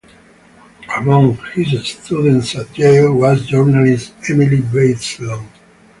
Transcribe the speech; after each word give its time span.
Among 0.97 1.37
his 1.53 1.79
students 1.87 2.55
at 2.55 2.75
Yale 2.75 3.13
was 3.13 3.45
journalist 3.45 4.15
Emily 4.31 4.61
Bazelon. 4.63 5.45